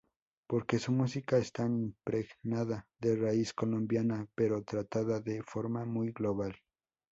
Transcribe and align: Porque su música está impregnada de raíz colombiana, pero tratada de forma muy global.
Porque 0.49 0.79
su 0.79 0.91
música 0.93 1.37
está 1.37 1.63
impregnada 1.67 2.87
de 2.99 3.15
raíz 3.15 3.53
colombiana, 3.53 4.27
pero 4.33 4.63
tratada 4.63 5.19
de 5.19 5.43
forma 5.43 5.85
muy 5.85 6.11
global. 6.11 6.55